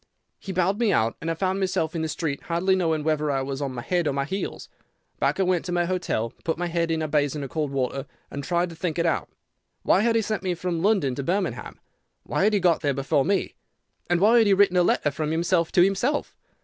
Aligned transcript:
He 0.39 0.51
bowed 0.51 0.79
me 0.79 0.91
out, 0.91 1.15
and 1.21 1.29
I 1.29 1.35
found 1.35 1.59
myself 1.59 1.93
in 1.95 2.01
the 2.01 2.07
street, 2.07 2.41
hardly 2.45 2.75
knowing 2.75 3.03
whether 3.03 3.29
I 3.29 3.43
was 3.43 3.61
on 3.61 3.73
my 3.75 3.83
head 3.83 4.07
or 4.07 4.13
my 4.13 4.25
heels. 4.25 4.67
Back 5.19 5.39
I 5.39 5.43
went 5.43 5.63
to 5.65 5.71
my 5.71 5.85
hotel, 5.85 6.33
put 6.43 6.57
my 6.57 6.65
head 6.65 6.89
in 6.89 7.03
a 7.03 7.07
basin 7.07 7.43
of 7.43 7.51
cold 7.51 7.69
water, 7.69 8.07
and 8.31 8.43
tried 8.43 8.71
to 8.71 8.75
think 8.75 8.97
it 8.97 9.05
out. 9.05 9.29
Why 9.83 10.01
had 10.01 10.15
he 10.15 10.23
sent 10.23 10.41
me 10.41 10.55
from 10.55 10.81
London 10.81 11.13
to 11.13 11.21
Birmingham? 11.21 11.79
Why 12.23 12.45
had 12.45 12.53
he 12.53 12.59
got 12.59 12.81
there 12.81 12.95
before 12.95 13.23
me? 13.23 13.53
And 14.09 14.19
why 14.19 14.39
had 14.39 14.47
he 14.47 14.55
written 14.55 14.77
a 14.77 14.81
letter 14.81 15.11
from 15.11 15.29
himself 15.29 15.71
to 15.73 15.83
himself? 15.83 16.35